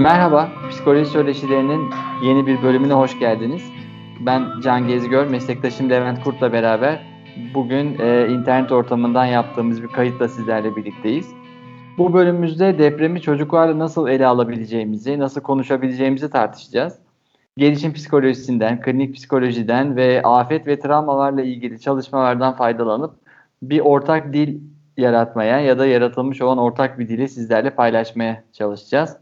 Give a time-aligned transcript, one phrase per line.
[0.00, 1.90] Merhaba, Psikoloji Söyleşilerinin
[2.24, 3.62] yeni bir bölümüne hoş geldiniz.
[4.20, 7.00] Ben Can Gezgör, meslektaşım Levent Kurt'la beraber
[7.54, 11.26] bugün e, internet ortamından yaptığımız bir kayıtla sizlerle birlikteyiz.
[11.98, 16.98] Bu bölümümüzde depremi çocuklarla nasıl ele alabileceğimizi, nasıl konuşabileceğimizi tartışacağız.
[17.56, 23.14] Gelişim psikolojisinden, klinik psikolojiden ve afet ve travmalarla ilgili çalışmalardan faydalanıp
[23.62, 24.60] bir ortak dil
[24.96, 29.16] yaratmaya ya da yaratılmış olan ortak bir dili sizlerle paylaşmaya çalışacağız.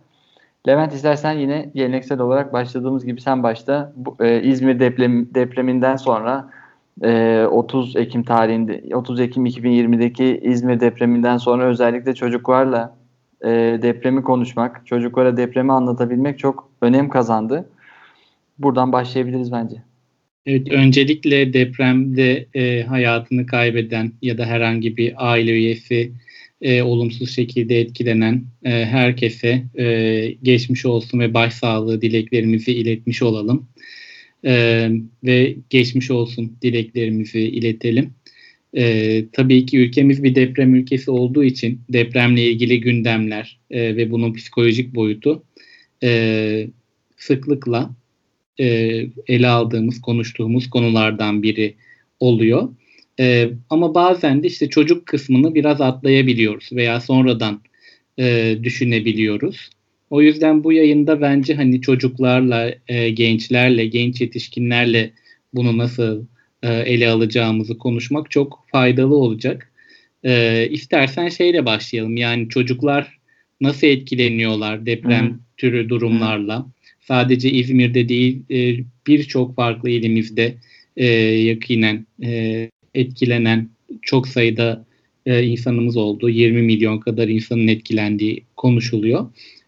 [0.68, 6.50] Levent istersen yine geleneksel olarak başladığımız gibi sen başta bu, e, İzmir deprem, depreminden sonra
[7.04, 12.96] e, 30 Ekim tarihinde 30 Ekim 2020'deki İzmir depreminden sonra özellikle çocuklarla
[13.44, 13.48] e,
[13.82, 17.68] depremi konuşmak, çocuklara depremi anlatabilmek çok önem kazandı.
[18.58, 19.76] Buradan başlayabiliriz bence.
[20.46, 26.12] Evet, öncelikle depremde e, hayatını kaybeden ya da herhangi bir aile üyesi
[26.62, 33.68] e, olumsuz şekilde etkilenen e, herkese e, geçmiş olsun ve başsağlığı dileklerimizi iletmiş olalım.
[34.44, 34.88] E,
[35.24, 38.14] ve geçmiş olsun dileklerimizi iletelim.
[38.76, 44.32] E, tabii ki ülkemiz bir deprem ülkesi olduğu için depremle ilgili gündemler e, ve bunun
[44.32, 45.44] psikolojik boyutu
[46.02, 46.68] e,
[47.16, 47.90] sıklıkla
[48.60, 48.66] e,
[49.26, 51.74] ele aldığımız, konuştuğumuz konulardan biri
[52.20, 52.68] oluyor.
[53.20, 57.60] E, ama bazen de işte çocuk kısmını biraz atlayabiliyoruz veya sonradan
[58.18, 59.70] e, düşünebiliyoruz.
[60.10, 65.10] O yüzden bu yayında bence hani çocuklarla, e, gençlerle, genç yetişkinlerle
[65.54, 66.24] bunu nasıl
[66.62, 69.72] e, ele alacağımızı konuşmak çok faydalı olacak.
[70.24, 72.16] E, istersen şeyle başlayalım.
[72.16, 73.18] Yani çocuklar
[73.60, 75.38] nasıl etkileniyorlar deprem Hı.
[75.56, 76.58] türü durumlarla?
[76.58, 76.64] Hı.
[77.00, 80.54] Sadece İzmir'de değil, e, birçok farklı ilimizde
[80.96, 83.68] e, yakinen e, etkilenen
[84.02, 84.84] çok sayıda
[85.26, 86.28] e, insanımız oldu.
[86.28, 89.26] 20 milyon kadar insanın etkilendiği konuşuluyor.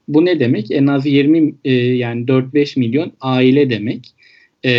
[0.09, 0.71] Bu ne demek?
[0.71, 4.15] En az 20 e, yani 4-5 milyon aile demek.
[4.65, 4.71] E,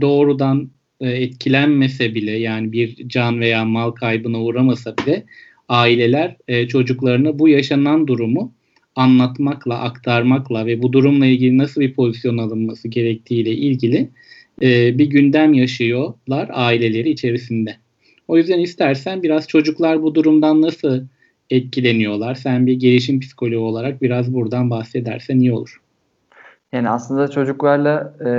[0.00, 5.24] doğrudan e, etkilenmese bile yani bir can veya mal kaybına uğramasa bile
[5.68, 8.52] aileler e, çocuklarına bu yaşanan durumu
[8.96, 14.08] anlatmakla, aktarmakla ve bu durumla ilgili nasıl bir pozisyon alınması gerektiğiyle ilgili
[14.62, 17.76] e, bir gündem yaşıyorlar aileleri içerisinde.
[18.28, 21.02] O yüzden istersen biraz çocuklar bu durumdan nasıl
[21.50, 22.34] etkileniyorlar?
[22.34, 25.80] Sen bir gelişim psikoloğu olarak biraz buradan bahsedersen iyi olur.
[26.72, 28.32] Yani aslında çocuklarla e,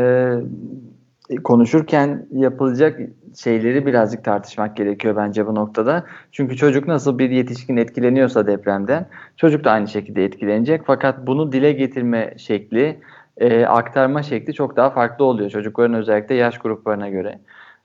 [1.44, 3.00] konuşurken yapılacak
[3.44, 6.06] şeyleri birazcık tartışmak gerekiyor bence bu noktada.
[6.31, 9.07] Çünkü çocuk nasıl bir yetişkin etkileniyorsa depremden
[9.38, 10.81] çocuk da aynı şekilde etkilenecek.
[10.85, 13.00] Fakat bunu dile getirme şekli,
[13.38, 17.40] e, aktarma şekli çok daha farklı oluyor çocukların özellikle yaş gruplarına göre.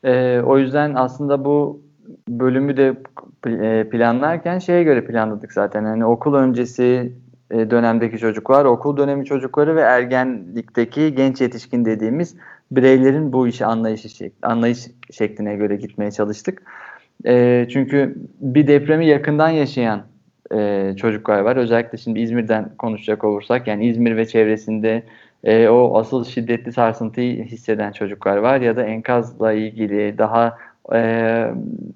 [0.04, 1.80] E, o yüzden aslında bu
[2.28, 2.94] bölümü de
[3.46, 5.84] e, planlarken şeye göre planladık zaten.
[5.84, 7.12] Hani okul öncesi
[7.50, 12.36] e, dönemdeki çocuklar, okul dönemi çocukları ve ergenlikteki genç yetişkin dediğimiz
[12.70, 16.62] bireylerin bu işi anlayışı şek anlayış şekline göre gitmeye çalıştık.
[17.26, 20.02] E, çünkü bir depremi yakından yaşayan
[20.54, 21.56] e, çocuklar var.
[21.56, 25.02] Özellikle şimdi İzmir'den konuşacak olursak yani İzmir ve çevresinde
[25.44, 30.58] e, o asıl şiddetli sarsıntıyı hisseden çocuklar var ya da enkazla ilgili daha
[30.94, 31.50] e,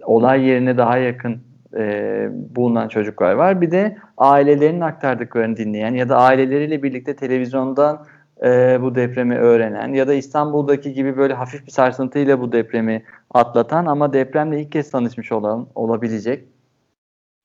[0.04, 1.38] olay yerine daha yakın
[1.76, 3.60] e, bulunan çocuklar var.
[3.60, 8.06] Bir de ailelerinin aktardıklarını dinleyen ya da aileleriyle birlikte televizyondan
[8.44, 13.02] e, bu depremi öğrenen ya da İstanbul'daki gibi böyle hafif bir sarsıntıyla bu depremi
[13.34, 16.44] atlatan ama depremle ilk kez tanışmış olan olabilecek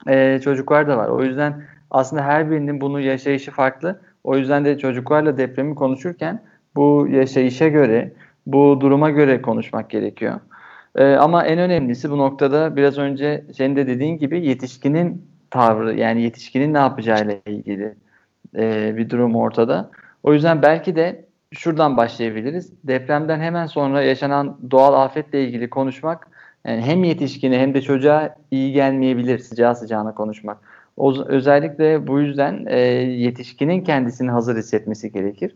[0.07, 1.09] e, çocuklar da var.
[1.09, 4.01] O yüzden aslında her birinin bunu yaşayışı farklı.
[4.23, 6.43] O yüzden de çocuklarla depremi konuşurken
[6.75, 8.13] bu yaşayışa göre,
[8.45, 10.39] bu duruma göre konuşmak gerekiyor.
[10.99, 16.21] Ee, ama en önemlisi bu noktada biraz önce senin de dediğin gibi yetişkinin tavrı yani
[16.21, 17.95] yetişkinin ne yapacağıyla ilgili
[18.57, 19.91] e, bir durum ortada.
[20.23, 22.73] O yüzden belki de şuradan başlayabiliriz.
[22.83, 26.27] Depremden hemen sonra yaşanan doğal afetle ilgili konuşmak
[26.65, 30.57] yani hem yetişkine hem de çocuğa iyi gelmeyebilir sıcağı sıcağına konuşmak.
[30.97, 35.55] O, özellikle bu yüzden e, yetişkinin kendisini hazır hissetmesi gerekir.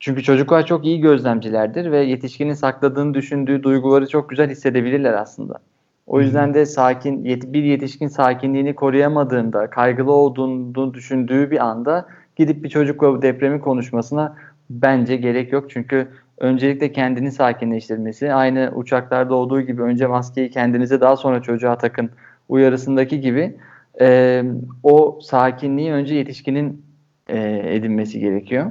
[0.00, 5.58] Çünkü çocuklar çok iyi gözlemcilerdir ve yetişkinin sakladığını düşündüğü duyguları çok güzel hissedebilirler aslında.
[6.06, 12.06] O yüzden de sakin bir yetişkin sakinliğini koruyamadığında, kaygılı olduğunu düşündüğü bir anda
[12.36, 14.36] gidip bir çocukla depremi konuşmasına
[14.70, 15.70] bence gerek yok.
[15.70, 16.08] Çünkü
[16.38, 22.10] öncelikle kendini sakinleştirmesi, aynı uçaklarda olduğu gibi önce maskeyi kendinize daha sonra çocuğa takın
[22.48, 23.56] uyarısındaki gibi
[24.00, 24.42] e,
[24.82, 26.82] o sakinliği önce yetişkinin
[27.28, 28.70] e, edinmesi gerekiyor.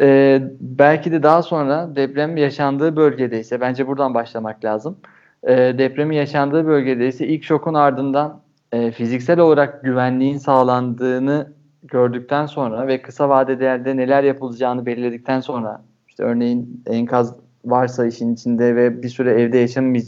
[0.00, 4.96] E, belki de daha sonra deprem yaşandığı bölgedeyse, bence buradan başlamak lazım.
[5.42, 8.40] E, depremi yaşandığı bölgedeyse ilk şokun ardından
[8.72, 11.52] e, fiziksel olarak güvenliğin sağlandığını
[11.82, 18.76] gördükten sonra ve kısa vadede neler yapılacağını belirledikten sonra işte örneğin enkaz varsa işin içinde
[18.76, 19.58] ve bir süre evde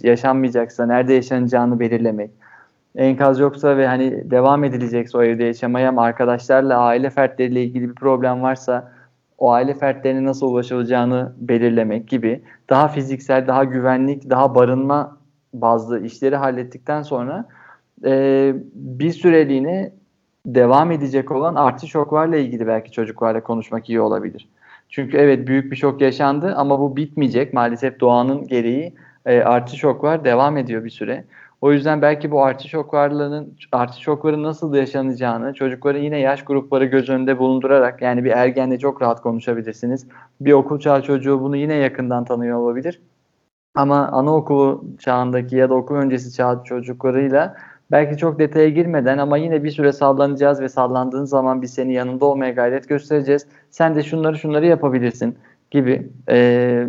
[0.08, 2.30] yaşanmayacaksa nerede yaşanacağını belirlemek.
[2.96, 7.94] Enkaz yoksa ve hani devam edilecekse o evde yaşamaya ama arkadaşlarla aile fertleriyle ilgili bir
[7.94, 8.92] problem varsa
[9.38, 15.18] o aile fertlerine nasıl ulaşılacağını belirlemek gibi daha fiziksel, daha güvenlik, daha barınma
[15.54, 17.48] bazlı işleri hallettikten sonra
[18.04, 19.92] e, bir süreliğine
[20.46, 24.48] devam edecek olan artı şoklarla ilgili belki çocuklarla konuşmak iyi olabilir.
[24.88, 27.52] Çünkü evet büyük bir şok yaşandı ama bu bitmeyecek.
[27.54, 28.94] Maalesef doğanın gereği
[29.26, 31.24] e, artı şoklar devam ediyor bir süre.
[31.60, 37.08] O yüzden belki bu artı şoklarının artı şokların nasıl yaşanacağını çocukların yine yaş grupları göz
[37.08, 40.06] önünde bulundurarak yani bir ergenle çok rahat konuşabilirsiniz.
[40.40, 43.00] Bir okul çağı çocuğu bunu yine yakından tanıyor olabilir.
[43.74, 47.56] Ama anaokulu çağındaki ya da okul öncesi çağ çocuklarıyla
[47.90, 52.24] belki çok detaya girmeden ama yine bir süre sallanacağız ve sallandığın zaman biz senin yanında
[52.24, 53.46] olmaya gayret göstereceğiz.
[53.70, 55.38] Sen de şunları şunları yapabilirsin
[55.70, 56.86] gibi e,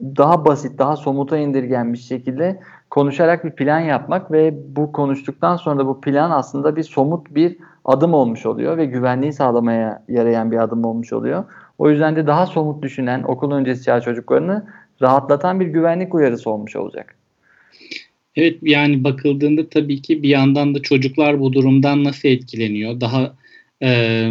[0.00, 2.60] daha basit, daha somuta indirgenmiş şekilde
[2.94, 7.56] konuşarak bir plan yapmak ve bu konuştuktan sonra da bu plan aslında bir somut bir
[7.84, 11.44] adım olmuş oluyor ve güvenliği sağlamaya yarayan bir adım olmuş oluyor.
[11.78, 14.66] O yüzden de daha somut düşünen okul öncesi çağ çocuklarını
[15.02, 17.16] rahatlatan bir güvenlik uyarısı olmuş olacak.
[18.36, 23.00] Evet yani bakıldığında tabii ki bir yandan da çocuklar bu durumdan nasıl etkileniyor?
[23.00, 23.34] Daha
[23.82, 24.30] e,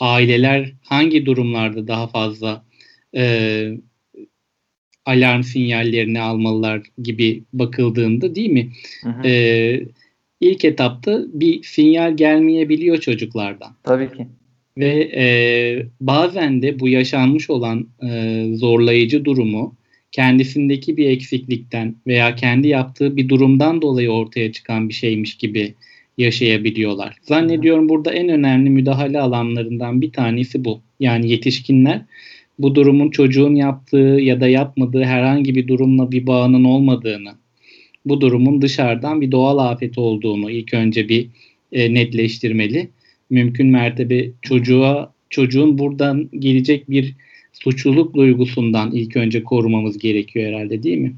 [0.00, 2.62] aileler hangi durumlarda daha fazla
[3.16, 3.24] e,
[5.06, 8.70] alarm sinyallerini almalılar gibi bakıldığında değil mi?
[9.02, 9.28] Hı hı.
[9.28, 9.82] E,
[10.40, 13.76] ilk etapta bir sinyal gelmeyebiliyor çocuklardan.
[13.82, 14.26] Tabii ki.
[14.78, 15.26] Ve e,
[16.00, 19.76] bazen de bu yaşanmış olan e, zorlayıcı durumu
[20.12, 25.74] kendisindeki bir eksiklikten veya kendi yaptığı bir durumdan dolayı ortaya çıkan bir şeymiş gibi
[26.18, 27.16] yaşayabiliyorlar.
[27.22, 30.80] Zannediyorum burada en önemli müdahale alanlarından bir tanesi bu.
[31.00, 32.02] Yani yetişkinler
[32.58, 37.30] bu durumun çocuğun yaptığı ya da yapmadığı herhangi bir durumla bir bağının olmadığını,
[38.04, 41.28] bu durumun dışarıdan bir doğal afet olduğunu ilk önce bir
[41.72, 42.88] e, netleştirmeli.
[43.30, 47.14] Mümkün mertebe çocuğa çocuğun buradan gelecek bir
[47.52, 51.14] suçluluk duygusundan ilk önce korumamız gerekiyor herhalde değil mi?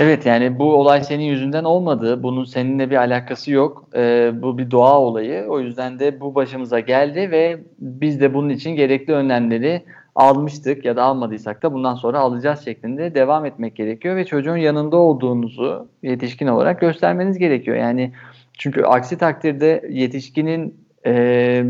[0.00, 2.22] Evet yani bu olay senin yüzünden olmadı.
[2.22, 3.88] Bunun seninle bir alakası yok.
[3.96, 5.44] Ee, bu bir doğa olayı.
[5.48, 9.82] O yüzden de bu başımıza geldi ve biz de bunun için gerekli önlemleri
[10.14, 14.96] almıştık ya da almadıysak da bundan sonra alacağız şeklinde devam etmek gerekiyor ve çocuğun yanında
[14.96, 17.76] olduğunuzu yetişkin olarak göstermeniz gerekiyor.
[17.76, 18.12] Yani
[18.58, 20.74] çünkü aksi takdirde yetişkinin
[21.06, 21.64] e,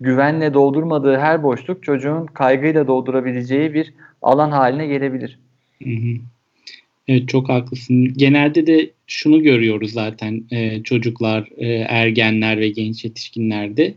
[0.00, 5.38] güvenle doldurmadığı her boşluk çocuğun kaygıyla doldurabileceği bir alan haline gelebilir.
[5.82, 6.16] Hı hı.
[7.08, 8.14] Evet çok haklısın.
[8.16, 13.94] Genelde de şunu görüyoruz zaten e, çocuklar, e, ergenler ve genç yetişkinlerde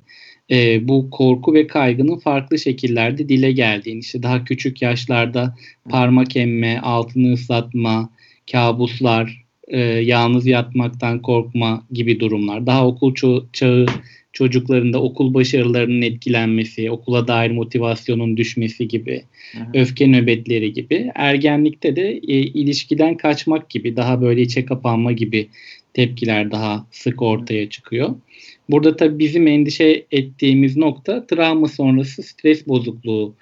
[0.51, 5.55] e, bu korku ve kaygının farklı şekillerde dile geldiğini, işte daha küçük yaşlarda
[5.89, 8.09] parmak emme, altını ıslatma,
[8.51, 13.13] kabuslar, e, yalnız yatmaktan korkma gibi durumlar, daha okul
[13.53, 13.85] çağı
[14.33, 19.21] çocuklarında okul başarılarının etkilenmesi, okula dair motivasyonun düşmesi gibi,
[19.51, 19.59] Hı.
[19.73, 25.47] öfke nöbetleri gibi, ergenlikte de e, ilişkiden kaçmak gibi, daha böyle içe kapanma gibi
[25.95, 28.15] tepkiler daha sık ortaya çıkıyor.
[28.69, 33.35] Burada tabii bizim endişe ettiğimiz nokta travma sonrası stres bozukluğu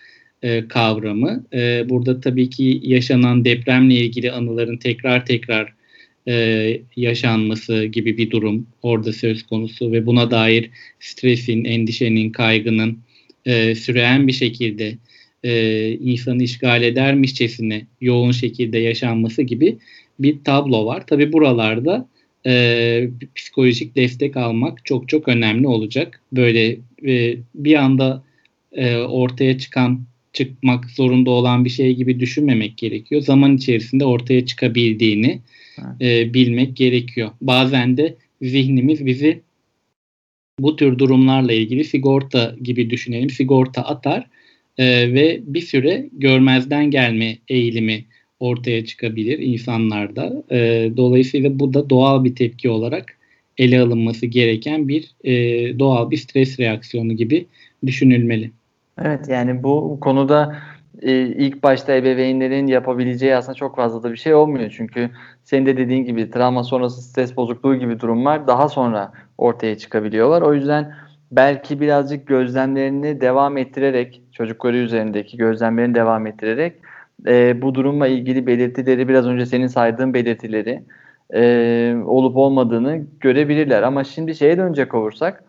[0.44, 1.43] e, kavramı.
[1.53, 5.74] E, burada tabii ki yaşanan depremle ilgili anıların tekrar tekrar
[6.27, 10.69] e, yaşanması gibi bir durum orada söz konusu ve buna dair
[11.00, 13.00] stresin, endişenin, kaygının
[13.45, 14.98] e, süreyen bir şekilde
[15.43, 19.77] e, insanı işgal edermişçesine yoğun şekilde yaşanması gibi
[20.19, 21.07] bir tablo var.
[21.07, 22.07] Tabi buralarda
[22.45, 26.21] e, psikolojik destek almak çok çok önemli olacak.
[26.31, 28.23] Böyle e, bir anda
[28.71, 30.01] e, ortaya çıkan
[30.33, 33.21] çıkmak zorunda olan bir şey gibi düşünmemek gerekiyor.
[33.21, 35.41] Zaman içerisinde ortaya çıkabildiğini
[36.01, 37.29] e, bilmek gerekiyor.
[37.41, 39.41] Bazen de zihnimiz bizi
[40.59, 43.29] bu tür durumlarla ilgili sigorta gibi düşünelim.
[43.29, 44.27] Sigorta atar
[44.77, 48.05] e, ve bir süre görmezden gelme eğilimi
[48.43, 50.43] ortaya çıkabilir insanlarda.
[50.51, 53.17] E, dolayısıyla bu da doğal bir tepki olarak
[53.57, 55.33] ele alınması gereken bir e,
[55.79, 57.45] doğal bir stres reaksiyonu gibi
[57.85, 58.51] düşünülmeli.
[59.01, 60.55] Evet yani bu konuda
[61.01, 64.73] e, ilk başta ebeveynlerin yapabileceği aslında çok fazla da bir şey olmuyor.
[64.77, 65.09] Çünkü
[65.43, 70.41] senin de dediğin gibi travma sonrası stres bozukluğu gibi durumlar daha sonra ortaya çıkabiliyorlar.
[70.41, 70.95] O yüzden
[71.31, 76.73] belki birazcık gözlemlerini devam ettirerek çocukları üzerindeki gözlemlerini devam ettirerek
[77.27, 80.84] e, bu durumla ilgili belirtileri biraz önce senin saydığın belirtileri
[81.34, 83.84] e, olup olmadığını görebilirler.
[83.84, 85.43] Ama şimdi şeye dönecek olursak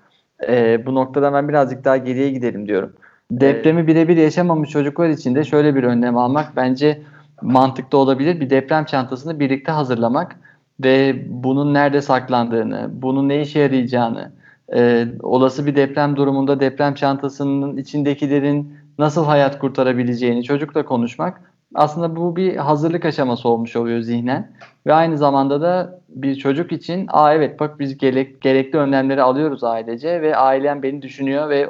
[0.48, 2.92] e, bu noktada ben birazcık daha geriye gidelim diyorum.
[3.30, 7.02] Depremi birebir yaşamamış çocuklar için de şöyle bir önlem almak bence
[7.42, 8.40] mantıklı olabilir.
[8.40, 10.36] Bir deprem çantasını birlikte hazırlamak
[10.84, 14.32] ve bunun nerede saklandığını, bunun ne işe yarayacağını,
[14.74, 21.40] e, olası bir deprem durumunda deprem çantasının içindekilerin nasıl hayat kurtarabileceğini çocukla konuşmak
[21.74, 24.52] aslında bu bir hazırlık aşaması olmuş oluyor zihnen
[24.86, 29.64] ve aynı zamanda da bir çocuk için aa evet bak biz gerek, gerekli önlemleri alıyoruz
[29.64, 31.68] ailece ve ailem beni düşünüyor ve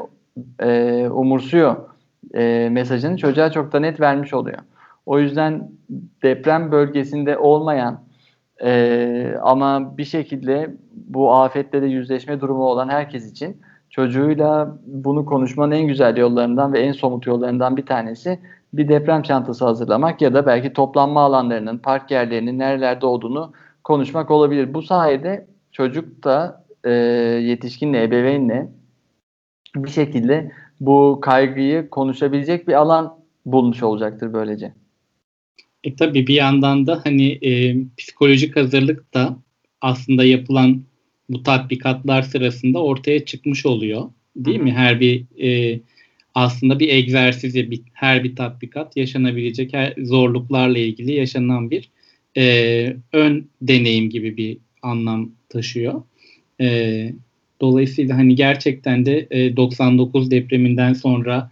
[0.61, 1.77] e, umursuyor
[2.35, 4.59] e, mesajını çocuğa çok da net vermiş oluyor.
[5.07, 5.71] O yüzden
[6.23, 8.01] deprem bölgesinde olmayan
[8.65, 15.73] e, ama bir şekilde bu afetle de yüzleşme durumu olan herkes için çocuğuyla bunu konuşmanın
[15.73, 18.39] en güzel yollarından ve en somut yollarından bir tanesi
[18.77, 23.53] bir deprem çantası hazırlamak ya da belki toplanma alanlarının, park yerlerinin nerelerde olduğunu
[23.85, 24.75] konuşmak olabilir.
[24.75, 28.69] Bu sayede çocuk da e, yetişkinle, ebeveynle
[29.77, 34.73] bir şekilde bu kaygıyı konuşabilecek bir alan bulmuş olacaktır böylece.
[35.85, 39.37] E tabii bir yandan da hani e, psikolojik hazırlık da
[39.81, 40.83] aslında yapılan
[41.29, 44.11] bu tatbikatlar sırasında ortaya çıkmış oluyor.
[44.37, 44.65] Değil Hı-hı.
[44.65, 44.73] mi?
[44.73, 45.81] Her bir e,
[46.35, 51.91] aslında bir egzersiz, bir, her bir tatbikat yaşanabilecek her zorluklarla ilgili yaşanan bir
[52.37, 56.03] e, ön deneyim gibi bir anlam taşıyor.
[56.61, 57.13] E,
[57.61, 61.51] dolayısıyla hani gerçekten de e, 99 depreminden sonra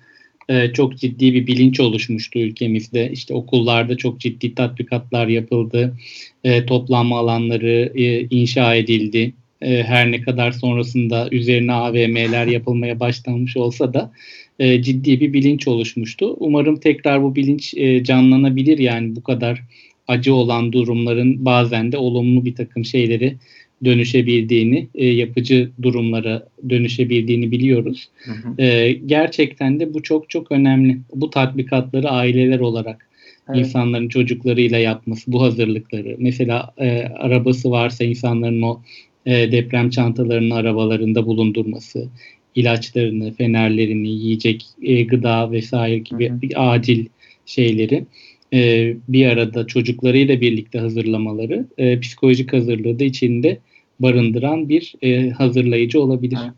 [0.48, 3.10] e, çok ciddi bir bilinç oluşmuştu ülkemizde.
[3.12, 5.96] İşte okullarda çok ciddi tatbikatlar yapıldı,
[6.44, 9.32] e, toplanma alanları e, inşa edildi.
[9.62, 14.12] E, her ne kadar sonrasında üzerine AVM'ler yapılmaya başlanmış olsa da
[14.58, 16.36] e, ciddi bir bilinç oluşmuştu.
[16.38, 19.62] Umarım tekrar bu bilinç e, canlanabilir yani bu kadar
[20.08, 23.36] acı olan durumların bazen de olumlu bir takım şeyleri
[23.84, 28.08] dönüşebildiğini, e, yapıcı durumlara dönüşebildiğini biliyoruz.
[28.24, 28.62] Hı hı.
[28.62, 30.98] E, gerçekten de bu çok çok önemli.
[31.14, 33.08] Bu tatbikatları aileler olarak
[33.48, 33.58] evet.
[33.58, 36.16] insanların çocuklarıyla yapması, bu hazırlıkları.
[36.18, 38.80] Mesela e, arabası varsa insanların o
[39.26, 42.08] e, deprem çantalarını arabalarında bulundurması,
[42.54, 46.60] ilaçlarını, fenerlerini, yiyecek, e, gıda vesaire gibi hı hı.
[46.60, 47.06] acil
[47.46, 48.04] şeyleri
[48.52, 53.58] e, bir arada çocuklarıyla birlikte hazırlamaları e, psikolojik hazırlığı da içinde
[54.00, 56.38] barındıran bir e, hazırlayıcı olabilir.
[56.44, 56.54] Evet.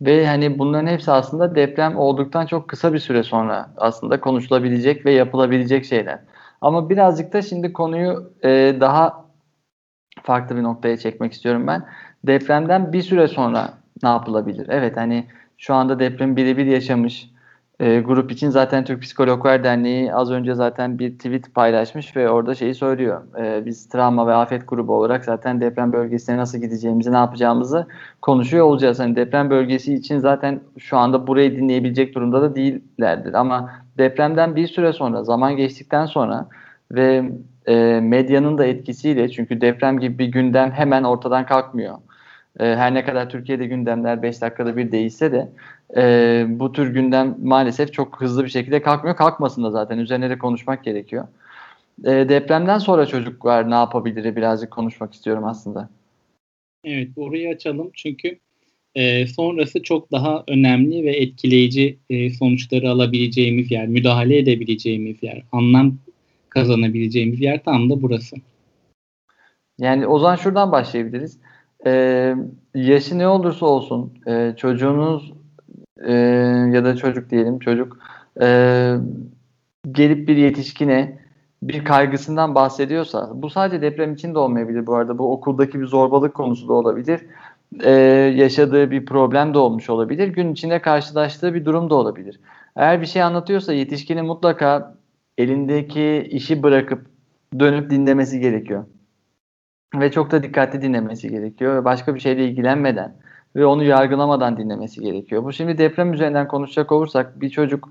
[0.00, 5.12] Ve hani bunların hepsi aslında deprem olduktan çok kısa bir süre sonra aslında konuşulabilecek ve
[5.12, 6.18] yapılabilecek şeyler.
[6.60, 9.25] Ama birazcık da şimdi konuyu e, daha
[10.22, 11.86] farklı bir noktaya çekmek istiyorum ben.
[12.24, 14.66] Depremden bir süre sonra ne yapılabilir?
[14.70, 15.26] Evet hani
[15.58, 17.30] şu anda deprem birebir yaşamış
[17.80, 22.54] e, grup için zaten Türk Psikologlar Derneği az önce zaten bir tweet paylaşmış ve orada
[22.54, 23.22] şeyi söylüyor.
[23.38, 27.86] E, biz travma ve afet grubu olarak zaten deprem bölgesine nasıl gideceğimizi, ne yapacağımızı
[28.22, 29.00] konuşuyor olacağız.
[29.00, 33.34] Hani deprem bölgesi için zaten şu anda burayı dinleyebilecek durumda da değillerdir.
[33.34, 36.48] Ama depremden bir süre sonra, zaman geçtikten sonra
[36.90, 37.30] ve
[37.66, 41.98] e, medyanın da etkisiyle çünkü deprem gibi bir gündem hemen ortadan kalkmıyor.
[42.60, 45.48] E, her ne kadar Türkiye'de gündemler 5 dakikada bir değişse de
[45.96, 49.16] e, bu tür gündem maalesef çok hızlı bir şekilde kalkmıyor.
[49.16, 51.28] Kalkmasın da zaten üzerine de konuşmak gerekiyor.
[52.04, 55.88] E, depremden sonra çocuklar ne yapabilir birazcık konuşmak istiyorum aslında.
[56.84, 58.38] Evet orayı açalım çünkü
[58.94, 65.98] e, sonrası çok daha önemli ve etkileyici e, sonuçları alabileceğimiz yer, müdahale edebileceğimiz yer, anlam
[66.56, 68.36] kazanabileceğimiz yer tam da burası.
[69.78, 71.38] Yani o zaman şuradan başlayabiliriz.
[71.86, 72.34] Ee,
[72.74, 75.32] yaşı ne olursa olsun e, çocuğunuz
[76.06, 76.12] e,
[76.72, 77.98] ya da çocuk diyelim çocuk
[78.40, 78.46] e,
[79.92, 81.18] gelip bir yetişkine
[81.62, 86.34] bir kaygısından bahsediyorsa bu sadece deprem için de olmayabilir bu arada bu okuldaki bir zorbalık
[86.34, 87.20] konusu da olabilir
[87.82, 87.90] e,
[88.36, 92.40] yaşadığı bir problem de olmuş olabilir gün içinde karşılaştığı bir durum da olabilir
[92.76, 94.95] eğer bir şey anlatıyorsa yetişkinin mutlaka
[95.38, 97.06] elindeki işi bırakıp
[97.58, 98.84] dönüp dinlemesi gerekiyor
[99.94, 103.16] ve çok da dikkatli dinlemesi gerekiyor ve başka bir şeyle ilgilenmeden
[103.56, 105.44] ve onu yargılamadan dinlemesi gerekiyor.
[105.44, 107.88] Bu şimdi deprem üzerinden konuşacak olursak bir çocuk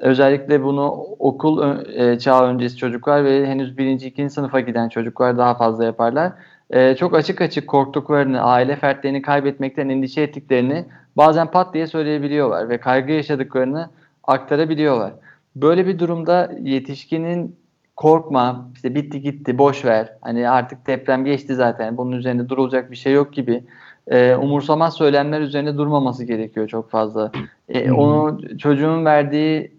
[0.00, 5.54] özellikle bunu okul e, çağı öncesi çocuklar ve henüz birinci, ikinci sınıfa giden çocuklar daha
[5.54, 6.32] fazla yaparlar.
[6.70, 10.84] E, çok açık açık korktuklarını, aile fertlerini kaybetmekten endişe ettiklerini
[11.16, 13.90] bazen pat diye söyleyebiliyorlar ve kaygı yaşadıklarını
[14.24, 15.12] aktarabiliyorlar.
[15.56, 17.56] Böyle bir durumda yetişkinin
[17.96, 20.12] korkma, işte bitti gitti, boş ver.
[20.20, 21.96] Hani artık deprem geçti zaten.
[21.96, 23.64] Bunun üzerinde durulacak bir şey yok gibi
[24.06, 27.32] e, umursamaz söylemler üzerine durmaması gerekiyor çok fazla.
[27.68, 29.72] E, onu çocuğun verdiği,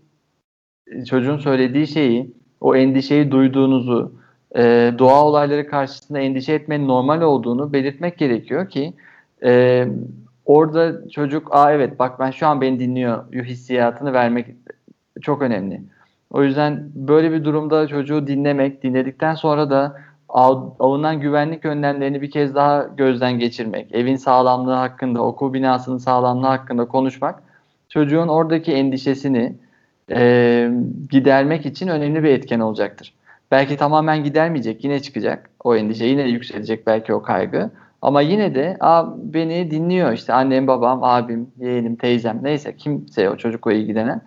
[1.08, 4.14] çocuğun söylediği şeyi, o endişeyi duyduğunuzu,
[4.56, 8.94] e, doğa olayları karşısında endişe etmenin normal olduğunu belirtmek gerekiyor ki
[9.44, 9.86] e,
[10.46, 14.48] orada çocuk aa evet bak ben şu an beni dinliyor hissiyatını vermek
[15.22, 15.82] çok önemli.
[16.32, 19.96] O yüzden böyle bir durumda çocuğu dinlemek, dinledikten sonra da
[20.80, 26.86] alınan güvenlik önlemlerini bir kez daha gözden geçirmek, evin sağlamlığı hakkında, okul binasının sağlamlığı hakkında
[26.86, 27.44] konuşmak
[27.90, 29.56] çocuğun oradaki endişesini
[30.12, 30.72] e,
[31.10, 33.14] gidermek için önemli bir etken olacaktır.
[33.52, 37.70] Belki tamamen gidermeyecek, yine çıkacak o endişe, yine yükselecek belki o kaygı.
[38.02, 43.38] Ama yine de a, beni dinliyor işte annem, babam, abim, yeğenim, teyzem neyse kimse o
[43.38, 44.22] çocukla ilgilenen.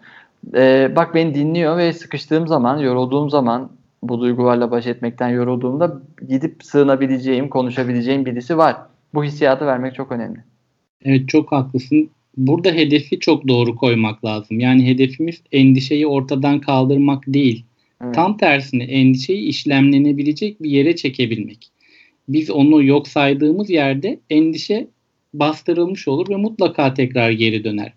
[0.54, 3.70] E, bak beni dinliyor ve sıkıştığım zaman, yorulduğum zaman,
[4.02, 8.76] bu duygularla baş etmekten yorulduğumda gidip sığınabileceğim, konuşabileceğim birisi var.
[9.14, 10.38] Bu hissiyatı vermek çok önemli.
[11.04, 12.10] Evet çok haklısın.
[12.36, 14.60] Burada hedefi çok doğru koymak lazım.
[14.60, 17.64] Yani hedefimiz endişeyi ortadan kaldırmak değil.
[18.04, 18.14] Evet.
[18.14, 21.70] Tam tersine endişeyi işlemlenebilecek bir yere çekebilmek.
[22.28, 24.86] Biz onu yok saydığımız yerde endişe
[25.34, 27.92] bastırılmış olur ve mutlaka tekrar geri döner.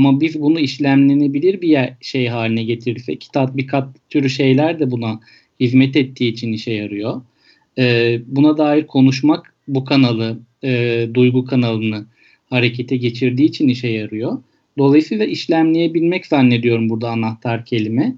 [0.00, 5.20] Ama biz bunu işlemlenebilir bir yer, şey haline getirirsek, tatbikat türü şeyler de buna
[5.60, 7.22] hizmet ettiği için işe yarıyor.
[7.78, 12.06] Ee, buna dair konuşmak bu kanalı, e, duygu kanalını
[12.50, 14.38] harekete geçirdiği için işe yarıyor.
[14.78, 18.14] Dolayısıyla işlemleyebilmek zannediyorum burada anahtar kelime.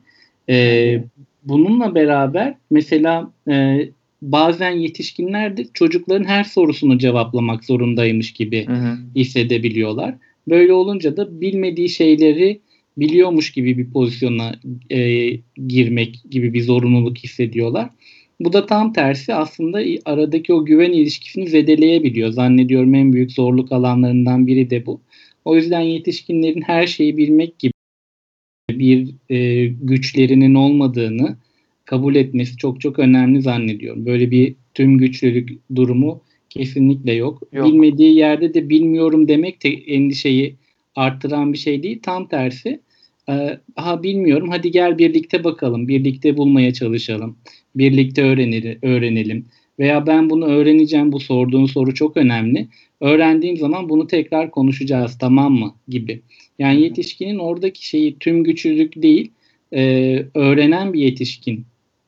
[0.48, 1.04] Ee,
[1.44, 3.88] bununla beraber mesela e,
[4.22, 8.98] bazen yetişkinler de çocukların her sorusunu cevaplamak zorundaymış gibi hı hı.
[9.16, 10.14] hissedebiliyorlar.
[10.48, 12.60] Böyle olunca da bilmediği şeyleri
[12.96, 14.54] biliyormuş gibi bir pozisyona
[14.90, 15.30] e,
[15.66, 17.90] girmek gibi bir zorunluluk hissediyorlar.
[18.40, 22.30] Bu da tam tersi aslında aradaki o güven ilişkisini zedeleyebiliyor.
[22.30, 25.00] Zannediyorum en büyük zorluk alanlarından biri de bu.
[25.44, 27.72] O yüzden yetişkinlerin her şeyi bilmek gibi
[28.70, 31.36] bir e, güçlerinin olmadığını
[31.84, 34.06] kabul etmesi çok çok önemli zannediyorum.
[34.06, 36.22] Böyle bir tüm güçlülük durumu
[36.52, 37.42] kesinlikle yok.
[37.52, 37.66] yok.
[37.66, 40.56] Bilmediği yerde de bilmiyorum demek de endişeyi
[40.96, 42.00] arttıran bir şey değil.
[42.02, 42.80] Tam tersi.
[43.28, 45.88] E, aha bilmiyorum hadi gel birlikte bakalım.
[45.88, 47.36] Birlikte bulmaya çalışalım.
[47.74, 49.46] Birlikte öğrenir, öğrenelim.
[49.78, 52.68] Veya ben bunu öğreneceğim bu sorduğun soru çok önemli.
[53.00, 56.22] Öğrendiğim zaman bunu tekrar konuşacağız tamam mı gibi.
[56.58, 59.30] Yani yetişkinin oradaki şeyi tüm güçlülük değil
[59.74, 59.82] e,
[60.34, 61.64] öğrenen bir yetişkin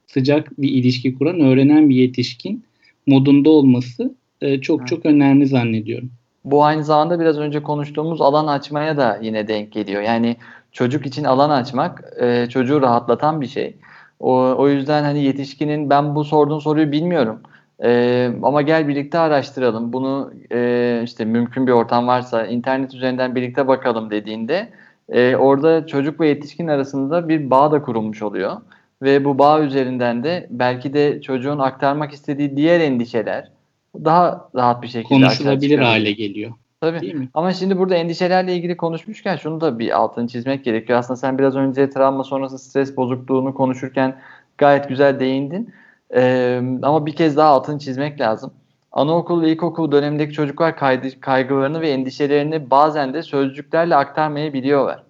[0.07, 2.64] sıcak bir ilişki kuran öğrenen bir yetişkin
[3.07, 4.88] modunda olması e, çok evet.
[4.88, 6.11] çok önemli zannediyorum.
[6.44, 10.02] Bu aynı zamanda biraz önce konuştuğumuz alan açmaya da yine denk geliyor.
[10.02, 10.37] Yani
[10.72, 13.76] çocuk için alan açmak e, çocuğu rahatlatan bir şey.
[14.20, 17.40] O, o yüzden hani yetişkinin ben bu sorduğun soruyu bilmiyorum.
[17.85, 19.92] E, ama gel birlikte araştıralım.
[19.92, 24.68] Bunu e, işte mümkün bir ortam varsa internet üzerinden birlikte bakalım dediğinde
[25.09, 28.57] e, orada çocuk ve yetişkin arasında bir bağ da kurulmuş oluyor.
[29.02, 33.53] Ve bu bağ üzerinden de belki de çocuğun aktarmak istediği diğer endişeler
[34.04, 36.52] daha rahat bir şekilde konuşulabilir hale geliyor.
[36.80, 37.28] Tabii.
[37.35, 40.98] Ama şimdi burada endişelerle ilgili konuşmuşken şunu da bir altını çizmek gerekiyor.
[40.98, 44.16] Aslında sen biraz önce travma sonrası stres bozukluğunu konuşurken
[44.59, 45.74] gayet güzel değindin.
[46.14, 48.52] Ee, ama bir kez daha altını çizmek lazım.
[48.92, 55.02] Anaokul ve ilkokul dönemindeki çocuklar kaydı, kaygılarını ve endişelerini bazen de sözcüklerle aktarmayabiliyorlar.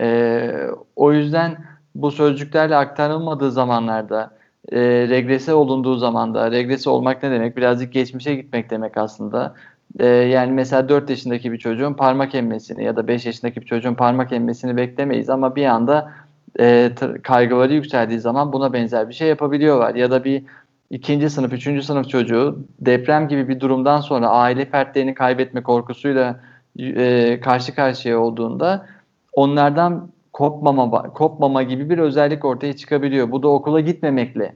[0.00, 0.50] Ee,
[0.96, 1.56] o yüzden
[1.94, 4.37] bu sözcüklerle aktarılmadığı zamanlarda,
[4.72, 7.56] e, regrese olunduğu zamanda, regrese olmak ne demek?
[7.56, 9.54] Birazcık geçmişe gitmek demek aslında.
[9.98, 13.94] E, yani mesela 4 yaşındaki bir çocuğun parmak emmesini ya da 5 yaşındaki bir çocuğun
[13.94, 16.12] parmak emmesini beklemeyiz ama bir anda
[16.60, 16.90] e,
[17.22, 19.94] kaygıları yükseldiği zaman buna benzer bir şey yapabiliyorlar.
[19.94, 20.42] Ya da bir
[20.90, 26.40] ikinci sınıf, üçüncü sınıf çocuğu deprem gibi bir durumdan sonra aile fertlerini kaybetme korkusuyla
[26.78, 28.86] e, karşı karşıya olduğunda
[29.32, 33.30] onlardan kopmama kopmama gibi bir özellik ortaya çıkabiliyor.
[33.30, 34.54] Bu da okula gitmemekle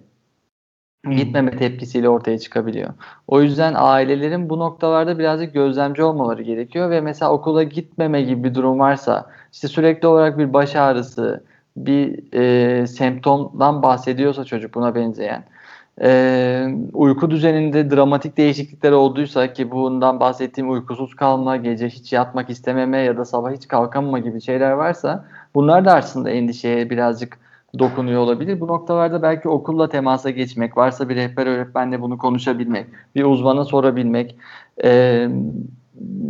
[1.11, 2.95] gitmeme tepkisiyle ortaya çıkabiliyor.
[3.29, 8.55] O yüzden ailelerin bu noktalarda birazcık gözlemci olmaları gerekiyor ve mesela okula gitmeme gibi bir
[8.55, 11.45] durum varsa işte sürekli olarak bir baş ağrısı,
[11.77, 15.45] bir e, semptomdan bahsediyorsa çocuk buna benzeyen
[16.01, 22.99] e, uyku düzeninde dramatik değişiklikler olduysa ki bundan bahsettiğim uykusuz kalma, gece hiç yatmak istememe
[22.99, 27.39] ya da sabah hiç kalkamama gibi şeyler varsa bunlar da aslında endişeye birazcık
[27.79, 28.61] dokunuyor olabilir.
[28.61, 34.37] Bu noktalarda belki okulla temasa geçmek, varsa bir rehber öğretmenle bunu konuşabilmek, bir uzmana sorabilmek
[34.85, 35.29] e,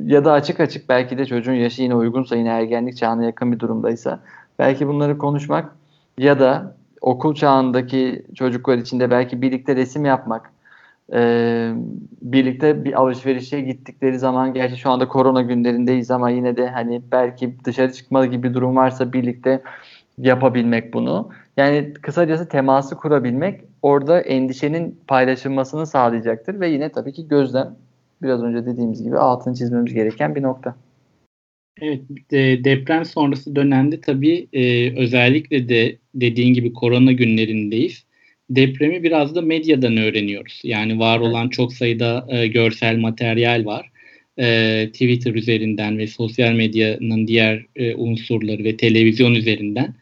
[0.04, 3.58] ya da açık açık belki de çocuğun yaşı yine uygunsa, yine ergenlik çağına yakın bir
[3.58, 4.20] durumdaysa
[4.58, 5.76] belki bunları konuşmak
[6.18, 10.52] ya da okul çağındaki çocuklar içinde belki birlikte resim yapmak,
[11.12, 11.72] e,
[12.22, 17.56] birlikte bir alışverişe gittikleri zaman gerçi şu anda korona günlerindeyiz ama yine de hani belki
[17.64, 19.62] dışarı çıkmalı gibi bir durum varsa birlikte
[20.18, 21.30] yapabilmek bunu.
[21.56, 27.76] Yani kısacası teması kurabilmek orada endişenin paylaşılmasını sağlayacaktır ve yine tabii ki gözlem
[28.22, 30.76] biraz önce dediğimiz gibi altını çizmemiz gereken bir nokta.
[31.80, 38.04] Evet, de, deprem sonrası dönemde tabii e, özellikle de dediğin gibi korona günlerindeyiz.
[38.56, 40.60] Depremi biraz da medyadan öğreniyoruz.
[40.64, 43.90] Yani var olan çok sayıda e, görsel materyal var.
[44.38, 49.94] E, Twitter üzerinden ve sosyal medyanın diğer e, unsurları ve televizyon üzerinden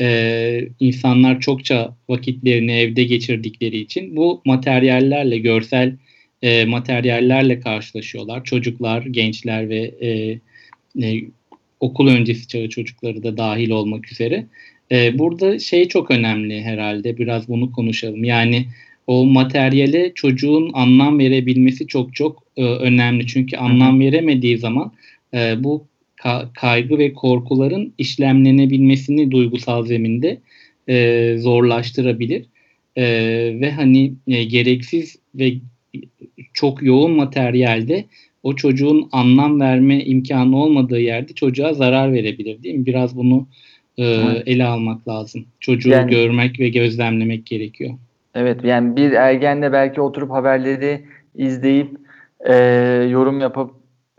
[0.00, 5.96] e, insanlar çokça vakitlerini evde geçirdikleri için bu materyallerle, görsel
[6.42, 8.44] e, materyallerle karşılaşıyorlar.
[8.44, 10.08] Çocuklar, gençler ve e,
[11.06, 11.22] e,
[11.80, 14.46] okul öncesi çağı çocukları da dahil olmak üzere.
[14.92, 18.24] E, burada şey çok önemli herhalde biraz bunu konuşalım.
[18.24, 18.66] Yani
[19.06, 23.26] o materyale çocuğun anlam verebilmesi çok çok e, önemli.
[23.26, 24.92] Çünkü anlam veremediği zaman
[25.34, 30.40] e, bu ka- kaygı ve korkuların işlemlenebilmesini duygusal zeminde
[30.88, 32.46] e, zorlaştırabilir.
[32.96, 33.04] E,
[33.60, 35.54] ve hani e, gereksiz ve
[36.54, 38.04] çok yoğun materyalde
[38.42, 42.86] o çocuğun anlam verme imkanı olmadığı yerde çocuğa zarar verebilir değil mi?
[42.86, 43.48] Biraz bunu
[43.98, 44.04] e,
[44.46, 45.44] ele almak lazım.
[45.60, 47.90] Çocuğu yani, görmek ve gözlemlemek gerekiyor.
[48.34, 51.04] Evet yani bir ergenle belki oturup haberleri
[51.34, 51.96] izleyip
[52.40, 52.54] e,
[53.10, 53.70] yorum yapıp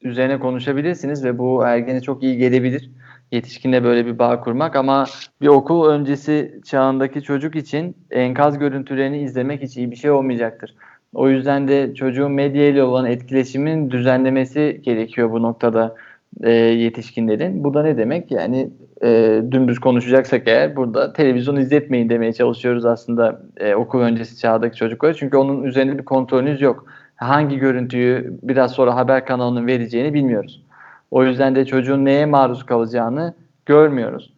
[0.01, 2.91] üzerine konuşabilirsiniz ve bu ergene çok iyi gelebilir.
[3.31, 5.05] Yetişkinle böyle bir bağ kurmak ama
[5.41, 10.75] bir okul öncesi çağındaki çocuk için enkaz görüntülerini izlemek hiç iyi bir şey olmayacaktır.
[11.13, 15.95] O yüzden de çocuğun medya ile olan etkileşimin düzenlemesi gerekiyor bu noktada
[16.43, 17.63] e, yetişkinlerin.
[17.63, 18.31] Bu da ne demek?
[18.31, 18.69] Yani
[19.03, 25.13] e, dümdüz konuşacaksak eğer burada televizyon izletmeyin demeye çalışıyoruz aslında e, okul öncesi çağdaki çocuklara.
[25.13, 26.85] Çünkü onun üzerinde bir kontrolünüz yok.
[27.15, 30.63] Hangi görüntüyü biraz sonra haber kanalının vereceğini bilmiyoruz.
[31.11, 33.33] O yüzden de çocuğun neye maruz kalacağını
[33.65, 34.33] görmüyoruz.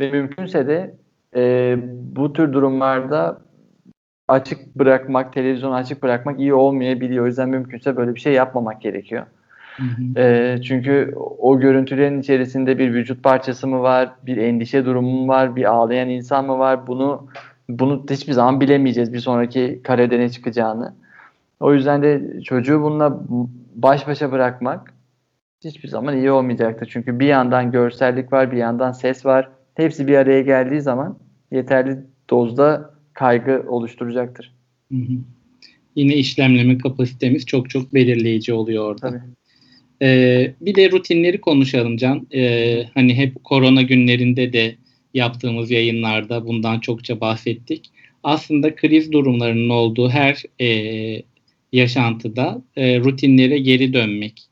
[0.00, 0.94] Ve mümkünse de
[1.36, 1.76] e,
[2.16, 3.38] bu tür durumlarda
[4.28, 7.24] açık bırakmak, televizyonu açık bırakmak iyi olmayabiliyor.
[7.24, 9.26] O yüzden mümkünse böyle bir şey yapmamak gerekiyor.
[9.80, 10.20] Hı hı.
[10.20, 15.56] E, çünkü o görüntülerin içerisinde bir vücut parçası mı var, bir endişe durumu mu var,
[15.56, 16.86] bir ağlayan insan mı var?
[16.86, 17.26] Bunu
[17.68, 20.94] bunu hiçbir zaman bilemeyeceğiz bir sonraki karede ne çıkacağını.
[21.60, 23.20] O yüzden de çocuğu bununla
[23.74, 24.94] baş başa bırakmak
[25.64, 26.88] hiçbir zaman iyi olmayacaktır.
[26.92, 29.48] Çünkü bir yandan görsellik var, bir yandan ses var.
[29.74, 31.18] Hepsi bir araya geldiği zaman
[31.50, 31.98] yeterli
[32.30, 34.54] dozda kaygı oluşturacaktır.
[34.92, 35.12] Hı hı.
[35.96, 39.08] Yine işlemleme kapasitemiz çok çok belirleyici oluyor orada.
[39.08, 39.20] Tabii.
[40.02, 42.26] Ee, bir de rutinleri konuşalım Can.
[42.34, 44.74] Ee, hani hep korona günlerinde de
[45.14, 47.90] yaptığımız yayınlarda bundan çokça bahsettik.
[48.22, 51.22] Aslında kriz durumlarının olduğu her e,
[51.72, 54.42] yaşantıda e, rutinlere geri dönmek,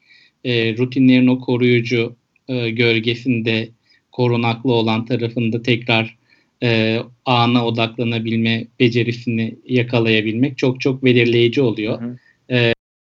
[0.44, 2.16] e, rutinlerin o koruyucu
[2.48, 3.68] e, gölgesinde
[4.12, 6.18] korunaklı olan tarafında tekrar
[6.62, 12.00] e, ana odaklanabilme becerisini yakalayabilmek çok çok belirleyici oluyor.
[12.00, 12.16] Hı hı.
[12.54, 12.74] E,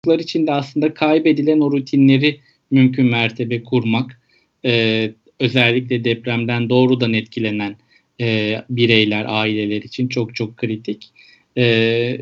[0.07, 2.39] için de aslında kaybedilen o rutinleri
[2.71, 4.21] mümkün mertebe kurmak,
[4.65, 7.75] e, özellikle depremden doğrudan etkilenen
[8.21, 11.11] e, bireyler, aileler için çok çok kritik.
[11.57, 12.17] E,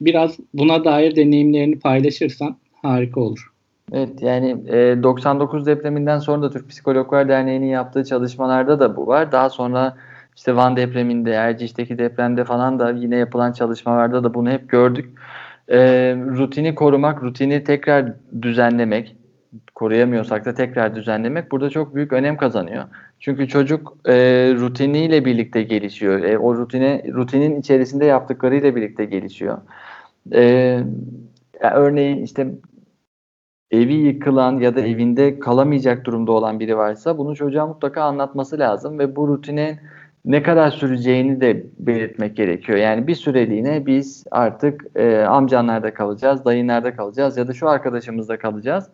[0.00, 3.52] biraz buna dair deneyimlerini paylaşırsan harika olur.
[3.92, 9.32] Evet yani e, 99 depreminden sonra da Türk Psikologlar Derneği'nin yaptığı çalışmalarda da bu var.
[9.32, 9.96] Daha sonra
[10.36, 15.15] işte Van depreminde, Erciş'teki depremde falan da yine yapılan çalışmalarda da bunu hep gördük.
[15.68, 15.78] E,
[16.16, 19.16] rutini korumak, rutini tekrar düzenlemek,
[19.74, 22.84] koruyamıyorsak da tekrar düzenlemek burada çok büyük önem kazanıyor.
[23.20, 24.14] Çünkü çocuk e,
[24.56, 26.22] rutiniyle birlikte gelişiyor.
[26.24, 29.58] E, o rutine rutinin içerisinde yaptıklarıyla birlikte gelişiyor.
[30.32, 30.42] E,
[31.62, 32.46] yani örneğin işte
[33.70, 38.98] evi yıkılan ya da evinde kalamayacak durumda olan biri varsa bunu çocuğa mutlaka anlatması lazım
[38.98, 39.76] ve bu rutinin
[40.26, 42.78] ne kadar süreceğini de belirtmek gerekiyor.
[42.78, 48.88] Yani bir süreliğine biz artık e, amcanlarda kalacağız, dayınlarda kalacağız ya da şu arkadaşımızda kalacağız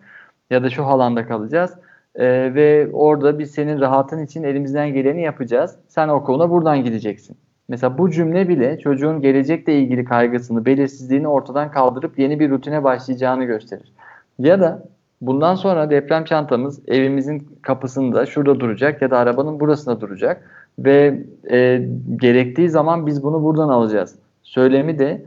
[0.51, 1.75] ya da şu halanda kalacağız.
[2.15, 5.77] E, ve orada biz senin rahatın için elimizden geleni yapacağız.
[5.89, 7.37] Sen okuluna buradan gideceksin.
[7.69, 13.45] Mesela bu cümle bile çocuğun gelecekle ilgili kaygısını, belirsizliğini ortadan kaldırıp yeni bir rutine başlayacağını
[13.45, 13.93] gösterir.
[14.39, 14.83] Ya da
[15.23, 21.89] bundan sonra deprem çantamız evimizin kapısında şurada duracak ya da arabanın burasında duracak ve e,
[22.17, 24.15] gerektiği zaman biz bunu buradan alacağız.
[24.43, 25.25] Söylemi de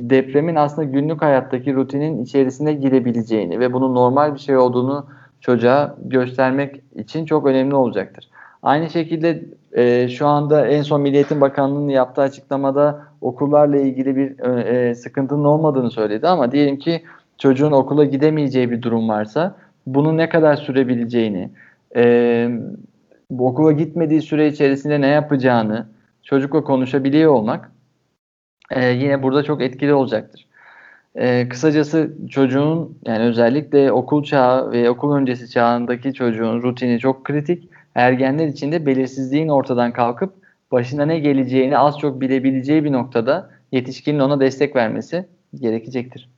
[0.00, 5.06] depremin aslında günlük hayattaki rutinin içerisine girebileceğini ve bunun normal bir şey olduğunu
[5.40, 8.28] çocuğa göstermek için çok önemli olacaktır.
[8.62, 9.42] Aynı şekilde
[9.72, 15.44] e, şu anda en son Milli Eğitim Bakanlığı'nın yaptığı açıklamada okullarla ilgili bir e, sıkıntının
[15.44, 17.02] olmadığını söyledi ama diyelim ki
[17.40, 21.50] çocuğun okula gidemeyeceği bir durum varsa bunun ne kadar sürebileceğini,
[21.96, 22.48] e,
[23.30, 25.86] bu okula gitmediği süre içerisinde ne yapacağını
[26.22, 27.72] çocukla konuşabiliyor olmak
[28.70, 30.46] e, yine burada çok etkili olacaktır.
[31.14, 37.68] E, kısacası çocuğun yani özellikle okul çağı ve okul öncesi çağındaki çocuğun rutini çok kritik.
[37.94, 40.34] Ergenler için de belirsizliğin ortadan kalkıp
[40.72, 45.26] başına ne geleceğini az çok bilebileceği bir noktada yetişkinin ona destek vermesi
[45.60, 46.28] gerekecektir.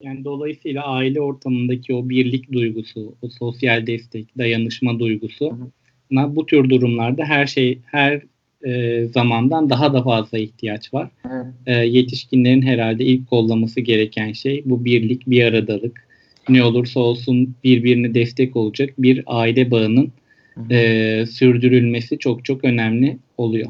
[0.00, 5.50] Yani dolayısıyla aile ortamındaki o birlik duygusu, o sosyal destek, dayanışma duygusu
[6.12, 6.36] hı.
[6.36, 8.22] bu tür durumlarda her şey her
[8.64, 11.10] e, zamandan daha da fazla ihtiyaç var.
[11.66, 16.06] E, yetişkinlerin herhalde ilk kollaması gereken şey bu birlik, bir aradalık.
[16.48, 20.12] Ne olursa olsun birbirine destek olacak bir aile bağının
[20.70, 23.68] e, sürdürülmesi çok çok önemli oluyor.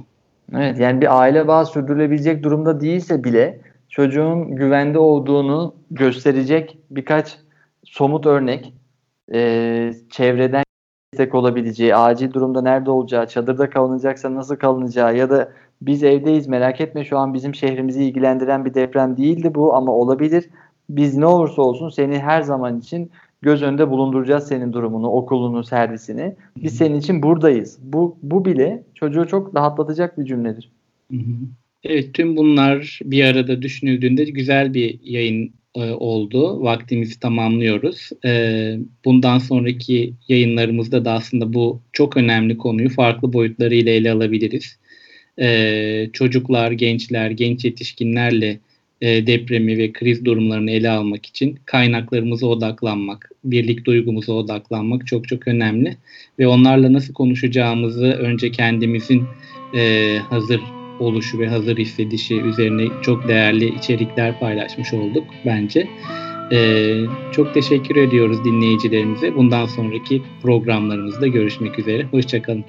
[0.55, 3.59] Evet yani bir aile bağı sürdürülebilecek durumda değilse bile
[3.97, 7.39] çocuğun güvende olduğunu gösterecek birkaç
[7.85, 8.75] somut örnek
[9.35, 10.65] e, çevreden
[11.13, 16.81] destek olabileceği, acil durumda nerede olacağı, çadırda kalınacaksa nasıl kalınacağı ya da biz evdeyiz merak
[16.81, 20.51] etme şu an bizim şehrimizi ilgilendiren bir deprem değildi bu ama olabilir.
[20.91, 23.11] Biz ne olursa olsun seni her zaman için
[23.43, 26.37] göz önünde bulunduracağız senin durumunu, okulunu, servisini.
[26.57, 27.79] Biz senin için buradayız.
[27.83, 30.73] Bu, bu bile çocuğu çok rahatlatacak bir cümledir.
[31.89, 36.63] Evet tüm bunlar bir arada düşünüldüğünde güzel bir yayın e, oldu.
[36.63, 38.11] Vaktimizi tamamlıyoruz.
[38.25, 44.79] E, bundan sonraki yayınlarımızda da aslında bu çok önemli konuyu farklı boyutlarıyla ele alabiliriz.
[45.41, 48.59] E, çocuklar, gençler, genç yetişkinlerle
[49.03, 55.97] depremi ve kriz durumlarını ele almak için kaynaklarımıza odaklanmak, birlik duygumuza odaklanmak çok çok önemli.
[56.39, 59.23] Ve onlarla nasıl konuşacağımızı önce kendimizin
[60.29, 60.61] hazır
[61.01, 65.89] oluşu ve hazır hissedişi üzerine çok değerli içerikler paylaşmış olduk bence.
[66.53, 66.95] Ee,
[67.33, 69.35] çok teşekkür ediyoruz dinleyicilerimize.
[69.35, 72.05] Bundan sonraki programlarımızda görüşmek üzere.
[72.05, 72.65] Hoşçakalın.